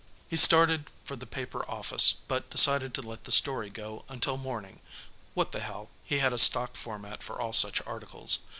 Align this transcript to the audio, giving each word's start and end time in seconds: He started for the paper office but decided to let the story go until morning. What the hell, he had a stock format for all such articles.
He 0.27 0.35
started 0.35 0.85
for 1.03 1.15
the 1.15 1.27
paper 1.27 1.63
office 1.69 2.15
but 2.27 2.49
decided 2.49 2.91
to 2.95 3.03
let 3.03 3.25
the 3.25 3.31
story 3.31 3.69
go 3.69 4.03
until 4.09 4.35
morning. 4.35 4.79
What 5.35 5.51
the 5.51 5.59
hell, 5.59 5.89
he 6.03 6.17
had 6.17 6.33
a 6.33 6.39
stock 6.39 6.75
format 6.75 7.21
for 7.21 7.39
all 7.39 7.53
such 7.53 7.85
articles. 7.85 8.39